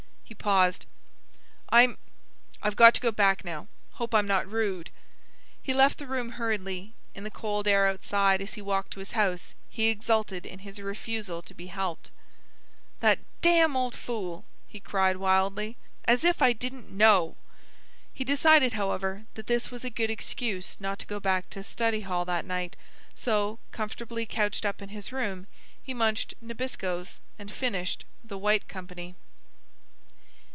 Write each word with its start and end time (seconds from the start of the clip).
He 0.31 0.35
paused. 0.41 0.85
"I'm—I've 1.69 2.77
got 2.77 2.93
to 2.95 3.01
go 3.01 3.11
back 3.11 3.43
now—hope 3.43 4.15
I'm 4.15 4.25
not 4.25 4.49
rude—" 4.49 4.89
He 5.61 5.73
left 5.73 5.97
the 5.97 6.07
room 6.07 6.29
hurriedly. 6.31 6.93
In 7.13 7.25
the 7.25 7.29
cool 7.29 7.61
air 7.67 7.85
outside, 7.85 8.39
as 8.41 8.53
he 8.53 8.61
walked 8.61 8.91
to 8.91 8.99
his 9.01 9.11
house, 9.11 9.55
he 9.69 9.87
exulted 9.89 10.45
in 10.45 10.59
his 10.59 10.79
refusal 10.79 11.41
to 11.41 11.53
be 11.53 11.67
helped. 11.67 12.11
"That 13.01 13.19
damn 13.41 13.75
old 13.75 13.93
fool!" 13.93 14.45
he 14.69 14.79
cried 14.79 15.17
wildly. 15.17 15.75
"As 16.05 16.23
if 16.23 16.41
I 16.41 16.53
didn't 16.53 16.89
know!" 16.89 17.35
He 18.13 18.23
decided, 18.23 18.71
however, 18.73 19.25
that 19.33 19.47
this 19.47 19.69
was 19.69 19.83
a 19.83 19.89
good 19.89 20.09
excuse 20.09 20.79
not 20.79 20.97
to 20.99 21.05
go 21.05 21.19
back 21.19 21.49
to 21.49 21.61
study 21.61 22.01
hall 22.01 22.23
that 22.25 22.45
night, 22.45 22.77
so, 23.15 23.59
comfortably 23.73 24.25
couched 24.25 24.63
up 24.65 24.81
in 24.81 24.89
his 24.89 25.11
room, 25.11 25.45
he 25.83 25.93
munched 25.93 26.35
Nabiscos 26.41 27.19
and 27.37 27.51
finished 27.51 28.05
"The 28.23 28.37
White 28.37 28.69
Company." 28.69 29.15